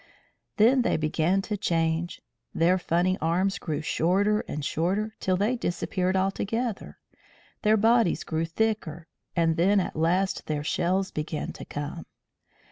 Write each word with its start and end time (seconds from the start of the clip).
Then 0.57 0.81
they 0.81 0.97
began 0.97 1.43
to 1.43 1.55
change. 1.55 2.23
Their 2.55 2.79
funny 2.79 3.19
arms 3.21 3.59
grew 3.59 3.81
shorter 3.83 4.39
and 4.47 4.65
shorter 4.65 5.13
till 5.19 5.37
they 5.37 5.55
disappeared 5.55 6.15
altogether; 6.15 6.97
their 7.61 7.77
bodies 7.77 8.23
grew 8.23 8.45
thicker; 8.45 9.07
and 9.35 9.57
then 9.57 9.79
at 9.79 9.95
last 9.95 10.47
their 10.47 10.63
shells 10.63 11.11
began 11.11 11.53
to 11.53 11.65
come. 11.65 12.07